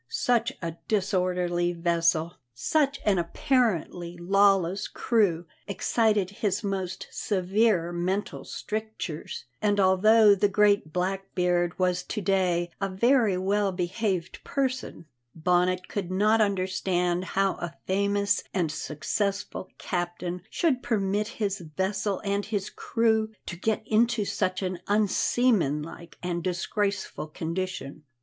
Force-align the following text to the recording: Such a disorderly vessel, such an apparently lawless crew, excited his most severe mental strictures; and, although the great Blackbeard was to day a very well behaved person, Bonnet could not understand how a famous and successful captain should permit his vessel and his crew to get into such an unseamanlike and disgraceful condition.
Such 0.09 0.51
a 0.63 0.77
disorderly 0.87 1.73
vessel, 1.73 2.37
such 2.55 2.99
an 3.05 3.19
apparently 3.19 4.17
lawless 4.17 4.87
crew, 4.87 5.45
excited 5.67 6.31
his 6.41 6.63
most 6.63 7.05
severe 7.11 7.91
mental 7.93 8.43
strictures; 8.43 9.45
and, 9.61 9.79
although 9.79 10.33
the 10.33 10.47
great 10.49 10.91
Blackbeard 10.91 11.77
was 11.77 12.01
to 12.01 12.19
day 12.19 12.71
a 12.81 12.89
very 12.89 13.37
well 13.37 13.71
behaved 13.71 14.43
person, 14.43 15.05
Bonnet 15.35 15.87
could 15.87 16.09
not 16.09 16.41
understand 16.41 17.23
how 17.23 17.53
a 17.57 17.75
famous 17.85 18.43
and 18.55 18.71
successful 18.71 19.69
captain 19.77 20.41
should 20.49 20.81
permit 20.81 21.27
his 21.37 21.59
vessel 21.59 22.23
and 22.25 22.45
his 22.47 22.71
crew 22.71 23.29
to 23.45 23.55
get 23.55 23.83
into 23.85 24.25
such 24.25 24.63
an 24.63 24.79
unseamanlike 24.87 26.17
and 26.23 26.43
disgraceful 26.43 27.27
condition. 27.27 28.01